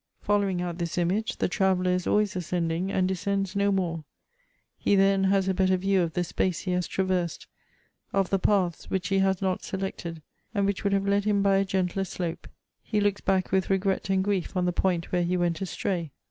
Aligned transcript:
Following 0.23 0.63
out 0.63 0.79
this 0.79 0.97
image, 0.97 1.35
the 1.37 1.47
traveller 1.47 1.91
is 1.91 2.07
always 2.07 2.35
ascending 2.35 2.91
and 2.91 3.07
descends 3.07 3.55
no 3.55 3.71
more; 3.71 4.03
he 4.75 4.95
then 4.95 5.25
has 5.25 5.47
a 5.47 5.53
better 5.53 5.77
view 5.77 6.01
of 6.01 6.13
the 6.13 6.23
space 6.23 6.61
he 6.61 6.71
has 6.71 6.87
traversed, 6.87 7.45
of 8.11 8.31
the 8.31 8.39
paths 8.39 8.89
which 8.89 9.09
he 9.09 9.19
has 9.19 9.43
not 9.43 9.61
selected, 9.63 10.23
and 10.55 10.65
which 10.65 10.83
would 10.83 10.93
have 10.93 11.07
led 11.07 11.25
him 11.25 11.43
by 11.43 11.57
a 11.57 11.65
gentler 11.65 12.03
slope; 12.03 12.47
he 12.81 12.99
looks 12.99 13.21
back 13.21 13.51
with 13.51 13.69
regret 13.69 14.09
and 14.09 14.23
grief 14.23 14.57
on 14.57 14.65
the 14.65 14.73
point 14.73 15.11
where 15.11 15.21
he 15.21 15.37
went 15.37 15.61
astray. 15.61 16.11